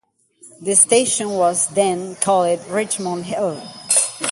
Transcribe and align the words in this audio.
The 0.59 0.73
station 0.75 1.29
was 1.29 1.67
then 1.67 2.15
called 2.15 2.65
Richmond 2.69 3.23
Hill. 3.27 3.61